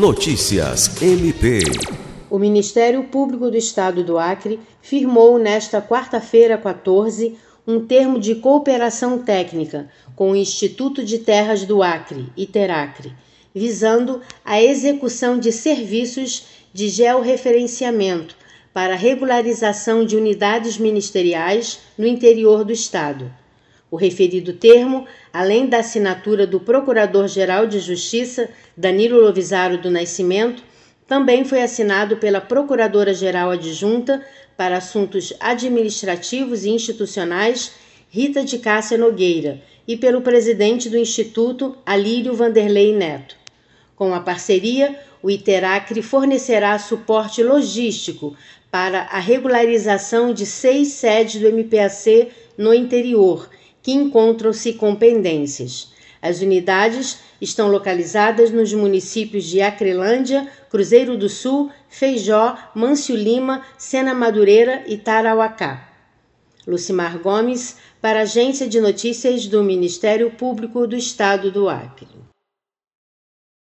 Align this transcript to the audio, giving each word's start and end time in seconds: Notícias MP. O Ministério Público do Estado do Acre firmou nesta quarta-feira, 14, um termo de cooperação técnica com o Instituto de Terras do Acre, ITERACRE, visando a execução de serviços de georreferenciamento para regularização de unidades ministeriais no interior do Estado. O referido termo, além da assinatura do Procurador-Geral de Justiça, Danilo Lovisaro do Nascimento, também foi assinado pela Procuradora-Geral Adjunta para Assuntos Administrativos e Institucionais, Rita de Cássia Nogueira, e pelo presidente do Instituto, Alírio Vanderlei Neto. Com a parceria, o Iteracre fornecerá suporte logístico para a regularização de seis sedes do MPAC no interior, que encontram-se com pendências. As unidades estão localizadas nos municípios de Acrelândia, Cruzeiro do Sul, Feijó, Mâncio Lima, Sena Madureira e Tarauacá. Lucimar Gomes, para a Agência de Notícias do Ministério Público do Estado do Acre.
Notícias 0.00 1.02
MP. 1.02 1.60
O 2.30 2.38
Ministério 2.38 3.04
Público 3.04 3.50
do 3.50 3.56
Estado 3.58 4.02
do 4.02 4.18
Acre 4.18 4.58
firmou 4.80 5.38
nesta 5.38 5.82
quarta-feira, 5.82 6.56
14, 6.56 7.36
um 7.66 7.84
termo 7.84 8.18
de 8.18 8.36
cooperação 8.36 9.18
técnica 9.18 9.90
com 10.16 10.30
o 10.30 10.36
Instituto 10.36 11.04
de 11.04 11.18
Terras 11.18 11.66
do 11.66 11.82
Acre, 11.82 12.32
ITERACRE, 12.34 13.12
visando 13.54 14.22
a 14.42 14.58
execução 14.62 15.38
de 15.38 15.52
serviços 15.52 16.46
de 16.72 16.88
georreferenciamento 16.88 18.34
para 18.72 18.96
regularização 18.96 20.06
de 20.06 20.16
unidades 20.16 20.78
ministeriais 20.78 21.78
no 21.98 22.06
interior 22.06 22.64
do 22.64 22.72
Estado. 22.72 23.30
O 23.90 23.96
referido 23.96 24.52
termo, 24.52 25.06
além 25.32 25.66
da 25.66 25.78
assinatura 25.78 26.46
do 26.46 26.60
Procurador-Geral 26.60 27.66
de 27.66 27.80
Justiça, 27.80 28.48
Danilo 28.76 29.20
Lovisaro 29.20 29.78
do 29.78 29.90
Nascimento, 29.90 30.62
também 31.08 31.44
foi 31.44 31.60
assinado 31.60 32.16
pela 32.18 32.40
Procuradora-Geral 32.40 33.50
Adjunta 33.50 34.24
para 34.56 34.76
Assuntos 34.76 35.32
Administrativos 35.40 36.64
e 36.64 36.70
Institucionais, 36.70 37.72
Rita 38.08 38.44
de 38.44 38.58
Cássia 38.58 38.96
Nogueira, 38.96 39.60
e 39.88 39.96
pelo 39.96 40.20
presidente 40.20 40.88
do 40.88 40.96
Instituto, 40.96 41.76
Alírio 41.84 42.32
Vanderlei 42.34 42.94
Neto. 42.94 43.34
Com 43.96 44.14
a 44.14 44.20
parceria, 44.20 44.96
o 45.20 45.28
Iteracre 45.28 46.00
fornecerá 46.00 46.78
suporte 46.78 47.42
logístico 47.42 48.36
para 48.70 49.00
a 49.02 49.18
regularização 49.18 50.32
de 50.32 50.46
seis 50.46 50.88
sedes 50.88 51.40
do 51.40 51.48
MPAC 51.48 52.28
no 52.56 52.72
interior, 52.72 53.50
que 53.82 53.92
encontram-se 53.92 54.74
com 54.74 54.94
pendências. 54.94 55.92
As 56.22 56.40
unidades 56.42 57.18
estão 57.40 57.68
localizadas 57.68 58.50
nos 58.50 58.72
municípios 58.74 59.44
de 59.44 59.62
Acrelândia, 59.62 60.46
Cruzeiro 60.68 61.16
do 61.16 61.28
Sul, 61.28 61.70
Feijó, 61.88 62.56
Mâncio 62.74 63.16
Lima, 63.16 63.64
Sena 63.78 64.14
Madureira 64.14 64.84
e 64.86 64.98
Tarauacá. 64.98 65.88
Lucimar 66.66 67.18
Gomes, 67.18 67.76
para 68.02 68.20
a 68.20 68.22
Agência 68.22 68.68
de 68.68 68.80
Notícias 68.80 69.46
do 69.46 69.64
Ministério 69.64 70.30
Público 70.30 70.86
do 70.86 70.94
Estado 70.94 71.50
do 71.50 71.68
Acre. 71.68 72.19